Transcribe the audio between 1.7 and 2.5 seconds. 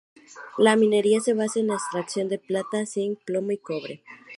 extracción de